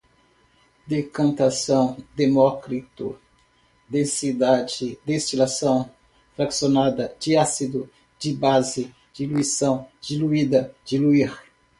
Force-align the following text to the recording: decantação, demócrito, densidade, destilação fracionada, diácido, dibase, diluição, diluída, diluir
decantação, 0.87 1.95
demócrito, 2.15 3.19
densidade, 3.87 4.97
destilação 5.05 5.91
fracionada, 6.35 7.15
diácido, 7.19 7.87
dibase, 8.17 8.91
diluição, 9.13 9.87
diluída, 10.01 10.75
diluir 10.83 11.39